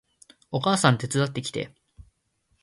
[0.49, 1.75] お母さん手伝ってきて